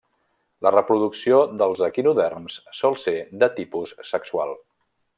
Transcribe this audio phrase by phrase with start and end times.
[0.67, 4.61] La reproducció dels equinoderms sol ser de tipus sexual.